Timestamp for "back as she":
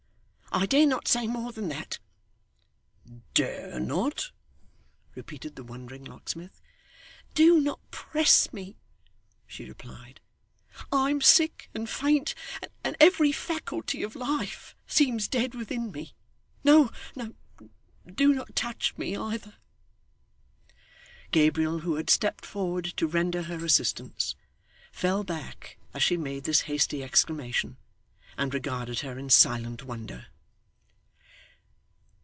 25.23-26.17